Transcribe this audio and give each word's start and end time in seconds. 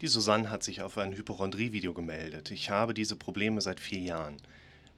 Die 0.00 0.08
Susanne 0.08 0.48
hat 0.48 0.62
sich 0.62 0.80
auf 0.80 0.96
ein 0.96 1.12
Hypochondrie-Video 1.12 1.92
gemeldet. 1.92 2.50
Ich 2.50 2.70
habe 2.70 2.94
diese 2.94 3.16
Probleme 3.16 3.60
seit 3.60 3.80
vier 3.80 3.98
Jahren. 3.98 4.38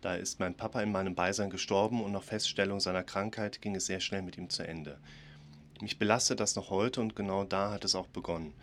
Da 0.01 0.15
ist 0.15 0.39
mein 0.39 0.55
Papa 0.55 0.81
in 0.81 0.93
meinem 0.93 1.17
Beisein 1.17 1.51
gestorben 1.51 2.05
und 2.05 2.13
nach 2.13 2.23
Feststellung 2.23 2.79
seiner 2.79 3.03
Krankheit 3.03 3.61
ging 3.61 3.75
es 3.75 3.87
sehr 3.87 3.99
schnell 3.99 4.23
mit 4.23 4.39
ihm 4.39 4.49
zu 4.49 4.63
Ende. 4.63 5.01
Mich 5.81 5.99
belastet 5.99 6.39
das 6.39 6.55
noch 6.55 6.71
heute 6.71 7.01
und 7.01 7.17
genau 7.17 7.43
da 7.43 7.73
hat 7.73 7.85
es 7.85 7.97
auch 7.97 8.07
begonnen, 8.07 8.55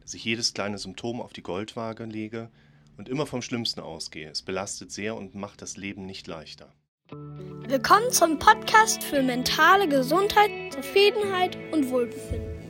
dass 0.00 0.14
ich 0.14 0.24
jedes 0.24 0.54
kleine 0.54 0.78
Symptom 0.78 1.20
auf 1.20 1.32
die 1.32 1.42
Goldwaage 1.42 2.04
lege 2.04 2.48
und 2.96 3.08
immer 3.08 3.26
vom 3.26 3.42
Schlimmsten 3.42 3.80
ausgehe. 3.80 4.30
Es 4.30 4.42
belastet 4.42 4.92
sehr 4.92 5.16
und 5.16 5.34
macht 5.34 5.62
das 5.62 5.76
Leben 5.76 6.06
nicht 6.06 6.28
leichter. 6.28 6.72
Willkommen 7.10 8.12
zum 8.12 8.38
Podcast 8.38 9.02
für 9.02 9.22
mentale 9.22 9.88
Gesundheit, 9.88 10.50
Zufriedenheit 10.72 11.58
und 11.72 11.90
Wohlbefinden. 11.90 12.67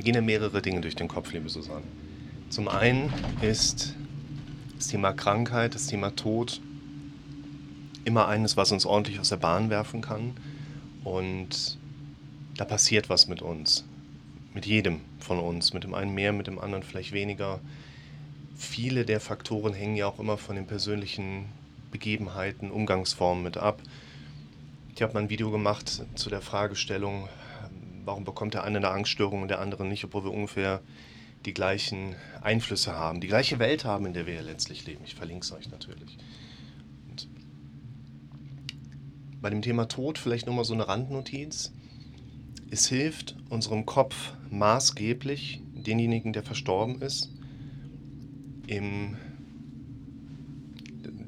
Mir 0.00 0.04
gehen 0.04 0.14
ja 0.14 0.22
mehrere 0.22 0.62
Dinge 0.62 0.80
durch 0.80 0.96
den 0.96 1.08
Kopf, 1.08 1.30
liebe 1.30 1.50
Susanne. 1.50 1.84
Zum 2.48 2.68
einen 2.68 3.12
ist 3.42 3.94
das 4.74 4.86
Thema 4.86 5.12
Krankheit, 5.12 5.74
das 5.74 5.88
Thema 5.88 6.16
Tod 6.16 6.62
immer 8.06 8.26
eines, 8.26 8.56
was 8.56 8.72
uns 8.72 8.86
ordentlich 8.86 9.20
aus 9.20 9.28
der 9.28 9.36
Bahn 9.36 9.68
werfen 9.68 10.00
kann. 10.00 10.32
Und 11.04 11.76
da 12.56 12.64
passiert 12.64 13.10
was 13.10 13.28
mit 13.28 13.42
uns. 13.42 13.84
Mit 14.54 14.64
jedem 14.64 15.02
von 15.18 15.38
uns. 15.38 15.74
Mit 15.74 15.84
dem 15.84 15.92
einen 15.92 16.14
mehr, 16.14 16.32
mit 16.32 16.46
dem 16.46 16.58
anderen 16.58 16.82
vielleicht 16.82 17.12
weniger. 17.12 17.60
Viele 18.56 19.04
der 19.04 19.20
Faktoren 19.20 19.74
hängen 19.74 19.96
ja 19.96 20.06
auch 20.06 20.18
immer 20.18 20.38
von 20.38 20.56
den 20.56 20.66
persönlichen 20.66 21.44
Begebenheiten, 21.90 22.70
Umgangsformen 22.70 23.44
mit 23.44 23.58
ab. 23.58 23.82
Ich 24.94 25.02
habe 25.02 25.12
mal 25.12 25.20
ein 25.20 25.28
Video 25.28 25.50
gemacht 25.50 26.02
zu 26.14 26.30
der 26.30 26.40
Fragestellung, 26.40 27.28
warum 28.10 28.24
bekommt 28.24 28.54
der 28.54 28.64
eine 28.64 28.78
eine 28.78 28.90
Angststörung 28.90 29.42
und 29.42 29.48
der 29.48 29.60
andere 29.60 29.86
nicht, 29.86 30.02
obwohl 30.02 30.24
wir 30.24 30.32
ungefähr 30.32 30.82
die 31.46 31.54
gleichen 31.54 32.16
Einflüsse 32.42 32.92
haben, 32.92 33.20
die 33.20 33.28
gleiche 33.28 33.60
Welt 33.60 33.84
haben, 33.84 34.04
in 34.04 34.12
der 34.12 34.26
wir 34.26 34.34
ja 34.34 34.40
letztlich 34.40 34.84
leben. 34.84 35.04
Ich 35.04 35.14
verlinke 35.14 35.44
es 35.44 35.52
euch 35.52 35.70
natürlich. 35.70 36.18
Und 37.08 37.28
bei 39.40 39.48
dem 39.48 39.62
Thema 39.62 39.86
Tod 39.86 40.18
vielleicht 40.18 40.48
nochmal 40.48 40.64
so 40.64 40.74
eine 40.74 40.88
Randnotiz. 40.88 41.72
Es 42.68 42.88
hilft 42.88 43.36
unserem 43.48 43.86
Kopf 43.86 44.32
maßgeblich, 44.50 45.62
denjenigen, 45.72 46.32
der 46.32 46.42
verstorben 46.42 47.00
ist, 47.00 47.30
im 48.66 49.16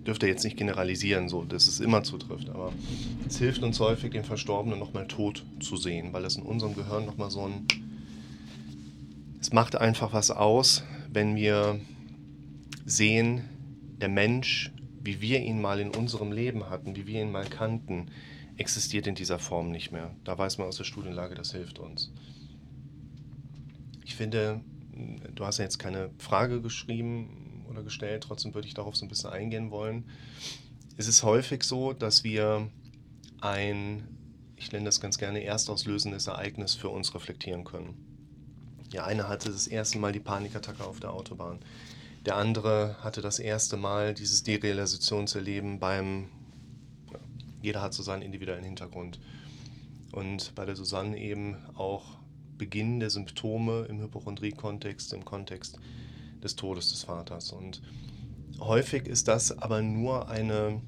dürfte 0.06 0.26
jetzt 0.26 0.44
nicht 0.44 0.56
generalisieren, 0.56 1.28
so 1.28 1.44
dass 1.44 1.66
es 1.66 1.80
immer 1.80 2.02
zutrifft, 2.02 2.48
aber 2.48 2.72
es 3.26 3.38
hilft 3.38 3.62
uns 3.62 3.78
häufig, 3.80 4.10
den 4.10 4.24
Verstorbenen 4.24 4.78
nochmal 4.78 5.06
tot 5.06 5.44
zu 5.60 5.76
sehen, 5.76 6.12
weil 6.12 6.24
es 6.24 6.36
in 6.36 6.42
unserem 6.42 6.74
Gehirn 6.74 7.06
nochmal 7.06 7.30
so 7.30 7.46
ein. 7.46 7.66
Es 9.40 9.52
macht 9.52 9.76
einfach 9.76 10.12
was 10.12 10.30
aus, 10.30 10.84
wenn 11.12 11.36
wir 11.36 11.80
sehen, 12.84 13.42
der 14.00 14.08
Mensch, 14.08 14.72
wie 15.02 15.20
wir 15.20 15.40
ihn 15.40 15.60
mal 15.60 15.80
in 15.80 15.90
unserem 15.90 16.32
Leben 16.32 16.68
hatten, 16.68 16.96
wie 16.96 17.06
wir 17.06 17.22
ihn 17.22 17.32
mal 17.32 17.46
kannten, 17.46 18.06
existiert 18.56 19.06
in 19.06 19.14
dieser 19.14 19.38
Form 19.38 19.70
nicht 19.70 19.92
mehr. 19.92 20.14
Da 20.24 20.36
weiß 20.36 20.58
man 20.58 20.68
aus 20.68 20.76
der 20.76 20.84
Studienlage, 20.84 21.34
das 21.34 21.52
hilft 21.52 21.78
uns. 21.78 22.12
Ich 24.04 24.14
finde, 24.14 24.60
du 25.34 25.44
hast 25.44 25.58
ja 25.58 25.64
jetzt 25.64 25.78
keine 25.78 26.10
Frage 26.18 26.60
geschrieben, 26.60 27.51
oder 27.72 27.82
gestellt. 27.82 28.24
Trotzdem 28.24 28.54
würde 28.54 28.68
ich 28.68 28.74
darauf 28.74 28.96
so 28.96 29.04
ein 29.04 29.08
bisschen 29.08 29.30
eingehen 29.30 29.70
wollen. 29.70 30.04
Es 30.96 31.08
ist 31.08 31.22
häufig 31.22 31.64
so, 31.64 31.92
dass 31.92 32.22
wir 32.22 32.68
ein, 33.40 34.06
ich 34.56 34.70
nenne 34.72 34.84
das 34.84 35.00
ganz 35.00 35.18
gerne, 35.18 35.42
erstauslösendes 35.42 36.26
Ereignis 36.26 36.74
für 36.74 36.90
uns 36.90 37.14
reflektieren 37.14 37.64
können. 37.64 37.94
Der 38.92 39.06
eine 39.06 39.28
hatte 39.28 39.50
das 39.50 39.66
erste 39.66 39.98
Mal 39.98 40.12
die 40.12 40.20
Panikattacke 40.20 40.84
auf 40.84 41.00
der 41.00 41.12
Autobahn. 41.12 41.60
Der 42.26 42.36
andere 42.36 42.96
hatte 43.02 43.20
das 43.20 43.38
erste 43.38 43.76
Mal 43.76 44.14
dieses 44.14 44.42
Derealisationserleben 44.44 45.80
beim, 45.80 46.28
ja, 47.12 47.18
jeder 47.62 47.82
hat 47.82 47.94
so 47.94 48.02
seinen 48.02 48.22
individuellen 48.22 48.64
Hintergrund. 48.64 49.18
Und 50.12 50.54
bei 50.54 50.66
der 50.66 50.76
Susanne 50.76 51.18
eben 51.18 51.56
auch 51.74 52.18
Beginn 52.58 53.00
der 53.00 53.10
Symptome 53.10 53.86
im 53.88 54.00
Hypochondrie-Kontext, 54.00 55.14
im 55.14 55.24
Kontext 55.24 55.80
des 56.42 56.56
Todes 56.56 56.90
des 56.90 57.04
Vaters. 57.04 57.52
Und 57.52 57.82
häufig 58.60 59.06
ist 59.06 59.28
das 59.28 59.56
aber 59.58 59.82
nur 59.82 60.28
eine 60.28 60.80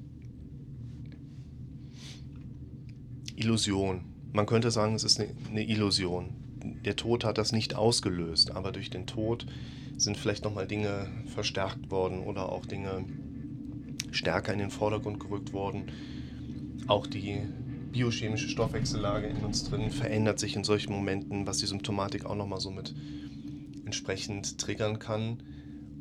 Illusion. 3.35 4.05
Man 4.33 4.45
könnte 4.45 4.71
sagen, 4.71 4.95
es 4.95 5.03
ist 5.03 5.19
eine, 5.19 5.63
Illusion. 5.63 6.33
Der 6.83 6.95
Tod 6.95 7.23
hat 7.23 7.37
das 7.37 7.51
nicht 7.51 7.75
ausgelöst, 7.75 8.51
aber 8.51 8.71
durch 8.71 8.89
den 8.89 9.07
Tod 9.07 9.45
sind 9.97 10.17
vielleicht 10.17 10.43
nochmal 10.43 10.67
Dinge 10.67 11.09
verstärkt 11.27 11.89
worden 11.91 12.19
oder 12.19 12.51
auch 12.51 12.65
Dinge 12.65 13.05
stärker 14.11 14.51
in 14.53 14.59
den 14.59 14.71
Vordergrund 14.71 15.19
gerückt 15.19 15.53
worden. 15.53 15.91
Auch 16.87 17.07
die 17.07 17.41
biochemische 17.91 18.49
Stoffwechsellage 18.49 19.27
in 19.27 19.37
uns 19.37 19.63
drin 19.63 19.89
verändert 19.89 20.39
sich 20.39 20.55
in 20.55 20.63
solchen 20.63 20.91
Momenten, 20.91 21.47
was 21.47 21.59
die 21.59 21.65
Symptomatik 21.65 22.25
auch 22.25 22.35
nochmal 22.35 22.59
so 22.59 22.71
mit 22.71 22.93
entsprechend 23.95 24.57
triggern 24.57 24.99
kann. 24.99 25.41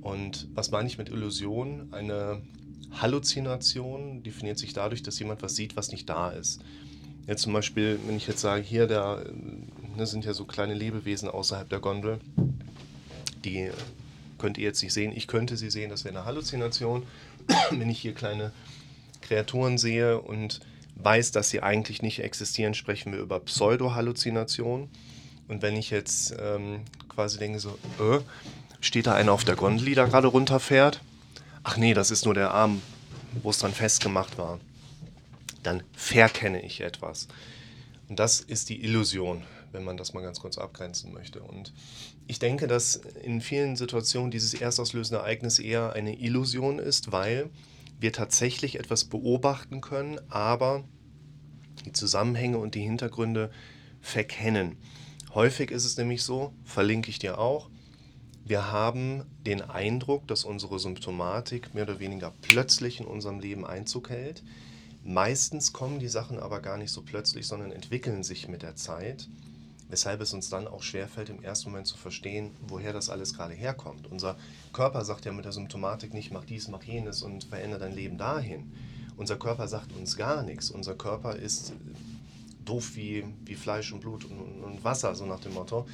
Und 0.03 0.49
was 0.55 0.71
meine 0.71 0.89
ich 0.89 0.99
mit 0.99 1.09
Illusion? 1.09 1.89
Eine 1.93 2.43
Halluzination 2.91 4.23
definiert 4.23 4.59
sich 4.59 4.73
dadurch, 4.73 5.03
dass 5.03 5.19
jemand 5.19 5.43
was 5.43 5.55
sieht, 5.55 5.77
was 5.77 5.93
nicht 5.93 6.09
da 6.09 6.31
ist. 6.31 6.61
Jetzt 7.27 7.43
zum 7.43 7.53
Beispiel, 7.53 7.99
wenn 8.07 8.17
ich 8.17 8.27
jetzt 8.27 8.41
sage, 8.41 8.63
hier 8.63 8.87
da 8.87 9.23
ne, 9.97 10.07
sind 10.07 10.25
ja 10.25 10.35
so 10.35 10.45
kleine 10.45 10.75
Lebewesen 10.75 11.29
außerhalb 11.29 11.69
der 11.69 11.79
Gondel, 11.79 12.19
die 13.45 13.71
könnt 14.39 14.59
ihr 14.59 14.65
jetzt 14.65 14.83
nicht 14.83 14.93
sehen. 14.93 15.13
Ich 15.15 15.27
könnte 15.27 15.57
sie 15.57 15.71
sehen, 15.71 15.91
das 15.91 16.05
wäre 16.05 16.17
eine 16.17 16.27
Halluzination. 16.27 17.05
wenn 17.71 17.89
ich 17.89 18.01
hier 18.01 18.15
kleine 18.15 18.53
Kreaturen 19.21 19.79
sehe 19.79 20.21
und 20.21 20.61
weiß, 20.97 21.31
dass 21.31 21.49
sie 21.49 21.63
eigentlich 21.63 22.03
nicht 22.03 22.19
existieren, 22.21 22.75
sprechen 22.75 23.13
wir 23.13 23.21
über 23.21 23.41
Pseudo-Halluzination. 23.41 24.89
Und 25.49 25.63
wenn 25.63 25.77
ich 25.77 25.91
jetzt 25.91 26.35
ähm, 26.39 26.81
quasi 27.15 27.39
denke 27.39 27.59
so, 27.59 27.79
äh, 28.01 28.21
steht 28.81 29.07
da 29.07 29.15
einer 29.15 29.33
auf 29.33 29.45
der 29.45 29.57
Gondel, 29.57 29.87
die 29.87 29.95
da 29.95 30.07
gerade 30.07 30.29
runterfährt? 30.29 31.01
Ach 31.63 31.77
nee, 31.77 31.95
das 31.95 32.11
ist 32.11 32.25
nur 32.25 32.35
der 32.35 32.53
Arm, 32.53 32.83
wo 33.43 33.51
es 33.51 33.59
dann 33.59 33.73
festgemacht 33.73 34.39
war. 34.39 34.61
Dann 35.63 35.83
verkenne 35.95 36.61
ich 36.63 36.81
etwas. 36.81 37.29
Und 38.09 38.19
das 38.19 38.41
ist 38.41 38.69
die 38.69 38.85
Illusion, 38.85 39.43
wenn 39.73 39.85
man 39.85 39.97
das 39.97 40.13
mal 40.13 40.23
ganz 40.23 40.41
kurz 40.41 40.59
abgrenzen 40.59 41.13
möchte. 41.13 41.41
Und 41.41 41.73
ich 42.27 42.39
denke, 42.39 42.67
dass 42.67 42.97
in 42.97 43.41
vielen 43.41 43.77
Situationen 43.77 44.31
dieses 44.31 44.55
erstauslösende 44.55 45.21
Ereignis 45.21 45.59
eher 45.59 45.95
eine 45.95 46.19
Illusion 46.19 46.79
ist, 46.79 47.13
weil 47.13 47.51
wir 47.99 48.13
tatsächlich 48.13 48.79
etwas 48.79 49.05
beobachten 49.05 49.81
können, 49.81 50.21
aber 50.29 50.85
die 51.87 51.93
Zusammenhänge 51.93 52.59
und 52.59 52.75
die 52.75 52.83
Hintergründe 52.83 53.51
verkennen. 54.01 54.77
Häufig 55.35 55.73
ist 55.73 55.85
es 55.85 55.97
nämlich 55.97 56.23
so, 56.23 56.53
verlinke 56.65 57.11
ich 57.11 57.19
dir 57.19 57.39
auch, 57.39 57.69
wir 58.45 58.71
haben 58.71 59.25
den 59.45 59.63
Eindruck, 59.63 60.29
dass 60.29 60.45
unsere 60.45 60.79
Symptomatik 60.79 61.75
mehr 61.75 61.83
oder 61.83 61.99
weniger 61.99 62.33
plötzlich 62.41 63.01
in 63.01 63.07
unserem 63.07 63.41
Leben 63.41 63.67
Einzug 63.67 64.11
hält. 64.11 64.45
Meistens 65.03 65.73
kommen 65.73 65.99
die 65.99 66.07
Sachen 66.07 66.39
aber 66.39 66.61
gar 66.61 66.77
nicht 66.77 66.93
so 66.93 67.03
plötzlich, 67.03 67.49
sondern 67.49 67.73
entwickeln 67.73 68.23
sich 68.23 68.47
mit 68.47 68.63
der 68.63 68.77
Zeit, 68.77 69.29
weshalb 69.89 70.21
es 70.21 70.33
uns 70.33 70.51
dann 70.51 70.69
auch 70.69 70.85
schwerfällt, 70.85 71.31
im 71.31 71.43
ersten 71.43 71.71
Moment 71.71 71.89
zu 71.89 71.97
verstehen, 71.97 72.53
woher 72.69 72.93
das 72.93 73.11
alles 73.11 73.35
gerade 73.35 73.55
herkommt. 73.55 74.07
Unser 74.07 74.37
Körper 74.73 75.05
sagt 75.05 75.25
ja 75.25 75.33
mit 75.33 75.45
der 75.45 75.53
Symptomatik 75.53 76.15
nicht, 76.15 76.31
mach 76.31 76.45
dies, 76.45 76.69
mach 76.69 76.85
jenes 76.85 77.23
und 77.23 77.43
verändere 77.43 77.81
dein 77.81 77.95
Leben 77.95 78.19
dahin. 78.19 78.73
Unser 79.17 79.37
Körper 79.37 79.67
sagt 79.67 79.97
uns 79.97 80.17
gar 80.17 80.45
nichts. 80.45 80.71
Unser 80.71 80.95
Körper 80.95 81.35
ist 81.35 81.73
doof 82.65 82.93
wie, 82.95 83.25
wie 83.45 83.55
Fleisch 83.55 83.93
und 83.93 84.01
Blut 84.01 84.25
und, 84.25 84.63
und 84.63 84.85
Wasser, 84.85 85.15
so 85.15 85.27
nach 85.27 85.41
dem 85.41 85.55
Motto. 85.55 85.87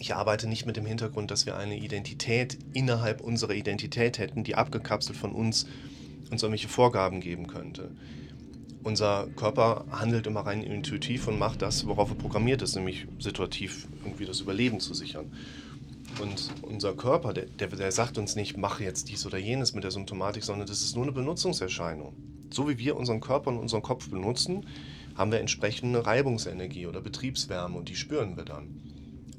Ich 0.00 0.14
arbeite 0.14 0.48
nicht 0.48 0.66
mit 0.66 0.76
dem 0.76 0.86
Hintergrund, 0.86 1.30
dass 1.30 1.46
wir 1.46 1.56
eine 1.56 1.78
Identität 1.78 2.58
innerhalb 2.72 3.20
unserer 3.20 3.54
Identität 3.54 4.18
hätten, 4.18 4.44
die 4.44 4.54
abgekapselt 4.54 5.16
von 5.16 5.32
uns 5.32 5.66
uns 6.30 6.42
irgendwelche 6.42 6.68
Vorgaben 6.68 7.20
geben 7.20 7.46
könnte. 7.46 7.90
Unser 8.82 9.28
Körper 9.36 9.86
handelt 9.90 10.26
immer 10.26 10.40
rein 10.40 10.62
intuitiv 10.62 11.26
und 11.26 11.38
macht 11.38 11.62
das, 11.62 11.86
worauf 11.86 12.10
er 12.10 12.16
programmiert 12.16 12.60
ist, 12.60 12.74
nämlich 12.74 13.06
situativ 13.18 13.88
irgendwie 14.04 14.26
das 14.26 14.40
Überleben 14.40 14.78
zu 14.78 14.92
sichern. 14.92 15.32
Und 16.20 16.50
unser 16.62 16.94
Körper, 16.94 17.32
der, 17.32 17.46
der, 17.46 17.68
der 17.68 17.90
sagt 17.90 18.18
uns 18.18 18.36
nicht, 18.36 18.58
mach 18.58 18.80
jetzt 18.80 19.08
dies 19.08 19.24
oder 19.26 19.38
jenes 19.38 19.72
mit 19.72 19.84
der 19.84 19.90
Symptomatik, 19.90 20.44
sondern 20.44 20.66
das 20.66 20.82
ist 20.82 20.94
nur 20.94 21.04
eine 21.04 21.12
Benutzungserscheinung. 21.12 22.14
So 22.50 22.68
wie 22.68 22.78
wir 22.78 22.96
unseren 22.96 23.20
Körper 23.20 23.50
und 23.50 23.58
unseren 23.58 23.82
Kopf 23.82 24.10
benutzen, 24.10 24.66
haben 25.14 25.32
wir 25.32 25.40
entsprechende 25.40 26.04
Reibungsenergie 26.06 26.86
oder 26.86 27.00
Betriebswärme 27.00 27.76
und 27.78 27.88
die 27.88 27.96
spüren 27.96 28.36
wir 28.36 28.44
dann. 28.44 28.80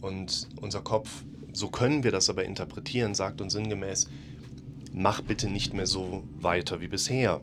Und 0.01 0.47
unser 0.61 0.81
Kopf, 0.81 1.23
so 1.53 1.69
können 1.69 2.03
wir 2.03 2.11
das 2.11 2.29
aber 2.29 2.45
interpretieren, 2.45 3.15
sagt 3.15 3.41
uns 3.41 3.53
sinngemäß, 3.53 4.09
mach 4.93 5.21
bitte 5.21 5.49
nicht 5.49 5.73
mehr 5.73 5.87
so 5.87 6.23
weiter 6.39 6.81
wie 6.81 6.87
bisher. 6.87 7.41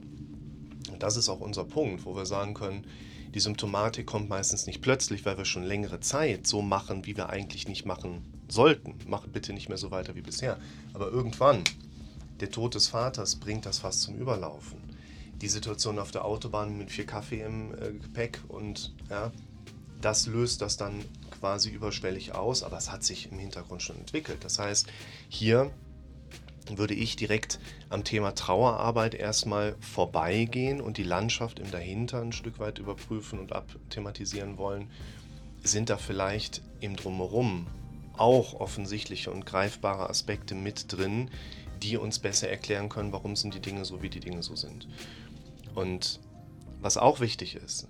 Und 0.90 1.02
das 1.02 1.16
ist 1.16 1.28
auch 1.28 1.40
unser 1.40 1.64
Punkt, 1.64 2.04
wo 2.04 2.14
wir 2.16 2.26
sagen 2.26 2.54
können, 2.54 2.86
die 3.34 3.40
Symptomatik 3.40 4.06
kommt 4.06 4.28
meistens 4.28 4.66
nicht 4.66 4.82
plötzlich, 4.82 5.24
weil 5.24 5.38
wir 5.38 5.46
schon 5.46 5.62
längere 5.62 6.00
Zeit 6.00 6.46
so 6.46 6.60
machen, 6.60 7.06
wie 7.06 7.16
wir 7.16 7.30
eigentlich 7.30 7.66
nicht 7.66 7.86
machen 7.86 8.22
sollten. 8.48 8.94
Mach 9.06 9.26
bitte 9.26 9.54
nicht 9.54 9.70
mehr 9.70 9.78
so 9.78 9.90
weiter 9.90 10.14
wie 10.14 10.20
bisher. 10.20 10.58
Aber 10.92 11.10
irgendwann, 11.10 11.64
der 12.40 12.50
Tod 12.50 12.74
des 12.74 12.88
Vaters 12.88 13.36
bringt 13.36 13.64
das 13.64 13.78
fast 13.78 14.02
zum 14.02 14.16
Überlaufen. 14.16 14.91
Die 15.42 15.48
Situation 15.48 15.98
auf 15.98 16.10
der 16.10 16.24
Autobahn 16.24 16.78
mit 16.78 16.90
vier 16.90 17.04
Kaffee 17.04 17.42
im 17.42 17.74
äh, 17.74 17.92
Gepäck 17.92 18.40
und 18.48 18.94
ja, 19.10 19.32
das 20.00 20.26
löst 20.26 20.62
das 20.62 20.76
dann 20.76 21.04
quasi 21.38 21.70
überschwellig 21.70 22.34
aus, 22.34 22.62
aber 22.62 22.78
es 22.78 22.90
hat 22.90 23.02
sich 23.02 23.30
im 23.30 23.38
Hintergrund 23.38 23.82
schon 23.82 23.96
entwickelt. 23.98 24.44
Das 24.44 24.58
heißt, 24.58 24.86
hier 25.28 25.70
würde 26.68 26.94
ich 26.94 27.16
direkt 27.16 27.58
am 27.88 28.04
Thema 28.04 28.34
Trauerarbeit 28.34 29.14
erstmal 29.14 29.76
vorbeigehen 29.80 30.80
und 30.80 30.96
die 30.96 31.02
Landschaft 31.02 31.58
im 31.58 31.70
Dahinter 31.70 32.20
ein 32.20 32.32
Stück 32.32 32.58
weit 32.58 32.78
überprüfen 32.78 33.38
und 33.38 33.52
abthematisieren 33.52 34.58
wollen. 34.58 34.90
Sind 35.64 35.90
da 35.90 35.96
vielleicht 35.96 36.62
im 36.80 36.96
Drumherum 36.96 37.66
auch 38.16 38.54
offensichtliche 38.54 39.30
und 39.30 39.46
greifbare 39.46 40.08
Aspekte 40.08 40.54
mit 40.54 40.92
drin, 40.92 41.30
die 41.82 41.96
uns 41.96 42.18
besser 42.18 42.48
erklären 42.48 42.88
können, 42.88 43.12
warum 43.12 43.34
sind 43.34 43.54
die 43.54 43.60
Dinge 43.60 43.84
so, 43.84 44.02
wie 44.02 44.08
die 44.08 44.20
Dinge 44.20 44.42
so 44.42 44.54
sind. 44.54 44.86
Und 45.74 46.20
was 46.80 46.96
auch 46.96 47.20
wichtig 47.20 47.56
ist, 47.56 47.88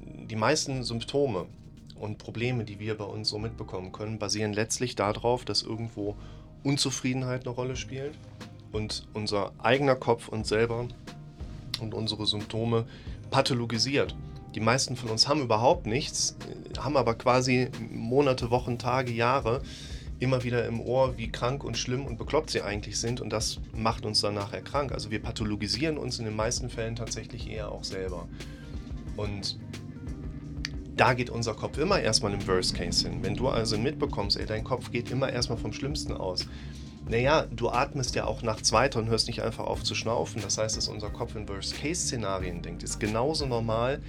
die 0.00 0.36
meisten 0.36 0.82
Symptome 0.82 1.46
und 1.98 2.18
Probleme, 2.18 2.64
die 2.64 2.78
wir 2.78 2.96
bei 2.96 3.04
uns 3.04 3.28
so 3.28 3.38
mitbekommen 3.38 3.92
können, 3.92 4.18
basieren 4.18 4.52
letztlich 4.52 4.96
darauf, 4.96 5.44
dass 5.44 5.62
irgendwo 5.62 6.16
Unzufriedenheit 6.64 7.46
eine 7.46 7.54
Rolle 7.54 7.76
spielt 7.76 8.14
und 8.72 9.06
unser 9.14 9.52
eigener 9.58 9.96
Kopf 9.96 10.28
uns 10.28 10.48
selber 10.48 10.88
und 11.80 11.94
unsere 11.94 12.26
Symptome 12.26 12.86
pathologisiert. 13.30 14.14
Die 14.54 14.60
meisten 14.60 14.96
von 14.96 15.10
uns 15.10 15.28
haben 15.28 15.42
überhaupt 15.42 15.86
nichts, 15.86 16.36
haben 16.78 16.96
aber 16.96 17.14
quasi 17.14 17.68
Monate, 17.90 18.50
Wochen, 18.50 18.78
Tage, 18.78 19.12
Jahre 19.12 19.62
immer 20.22 20.44
wieder 20.44 20.64
im 20.66 20.80
Ohr, 20.80 21.18
wie 21.18 21.30
krank 21.30 21.64
und 21.64 21.76
schlimm 21.76 22.06
und 22.06 22.16
bekloppt 22.16 22.50
sie 22.50 22.62
eigentlich 22.62 22.98
sind 22.98 23.20
und 23.20 23.30
das 23.30 23.58
macht 23.74 24.06
uns 24.06 24.20
dann 24.20 24.34
nachher 24.34 24.62
krank. 24.62 24.92
Also 24.92 25.10
wir 25.10 25.20
pathologisieren 25.20 25.98
uns 25.98 26.18
in 26.20 26.24
den 26.24 26.36
meisten 26.36 26.70
Fällen 26.70 26.94
tatsächlich 26.94 27.50
eher 27.50 27.72
auch 27.72 27.82
selber. 27.82 28.28
Und 29.16 29.58
da 30.96 31.14
geht 31.14 31.28
unser 31.28 31.54
Kopf 31.54 31.76
immer 31.78 32.00
erstmal 32.00 32.32
im 32.32 32.46
Worst 32.46 32.74
Case 32.74 33.08
hin. 33.08 33.18
Wenn 33.22 33.34
du 33.34 33.48
also 33.48 33.76
mitbekommst, 33.76 34.36
ey, 34.36 34.46
dein 34.46 34.62
Kopf 34.62 34.92
geht 34.92 35.10
immer 35.10 35.32
erstmal 35.32 35.58
vom 35.58 35.72
Schlimmsten 35.72 36.12
aus. 36.12 36.46
Naja, 37.08 37.46
du 37.50 37.68
atmest 37.68 38.14
ja 38.14 38.24
auch 38.24 38.42
nachts 38.42 38.72
weiter 38.72 39.00
und 39.00 39.08
hörst 39.08 39.26
nicht 39.26 39.42
einfach 39.42 39.64
auf 39.64 39.82
zu 39.82 39.94
schnaufen. 39.94 40.40
Das 40.40 40.56
heißt, 40.58 40.76
dass 40.76 40.88
unser 40.88 41.10
Kopf 41.10 41.34
in 41.34 41.48
Worst-Case-Szenarien 41.48 42.62
denkt. 42.62 42.82
Ist 42.82 43.00
genauso 43.00 43.46
normal, 43.46 44.00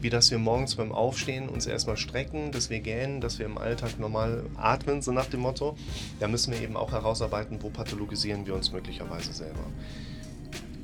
wie 0.00 0.10
dass 0.10 0.30
wir 0.30 0.38
morgens 0.38 0.74
beim 0.74 0.92
Aufstehen 0.92 1.48
uns 1.48 1.66
erstmal 1.66 1.96
strecken, 1.96 2.50
dass 2.50 2.68
wir 2.68 2.80
gähnen, 2.80 3.20
dass 3.20 3.38
wir 3.38 3.46
im 3.46 3.56
Alltag 3.56 3.98
normal 3.98 4.44
atmen, 4.56 5.00
so 5.00 5.12
nach 5.12 5.26
dem 5.26 5.40
Motto. 5.40 5.76
Da 6.18 6.26
müssen 6.26 6.52
wir 6.52 6.60
eben 6.60 6.76
auch 6.76 6.92
herausarbeiten, 6.92 7.62
wo 7.62 7.70
pathologisieren 7.70 8.46
wir 8.46 8.54
uns 8.54 8.72
möglicherweise 8.72 9.32
selber. 9.32 9.64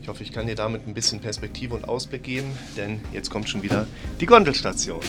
Ich 0.00 0.08
hoffe, 0.08 0.22
ich 0.22 0.30
kann 0.30 0.46
dir 0.46 0.54
damit 0.54 0.86
ein 0.86 0.94
bisschen 0.94 1.18
Perspektive 1.18 1.74
und 1.74 1.88
Ausblick 1.88 2.22
geben, 2.22 2.56
denn 2.76 3.00
jetzt 3.12 3.28
kommt 3.28 3.48
schon 3.48 3.64
wieder 3.64 3.88
die 4.20 4.26
Gondelstation. 4.26 5.00